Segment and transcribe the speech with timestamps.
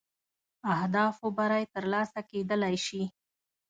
[0.73, 3.01] اهدافو بری تر لاسه کېدلای شي.